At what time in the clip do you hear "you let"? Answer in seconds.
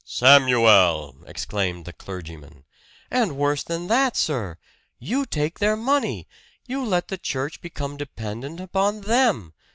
6.65-7.09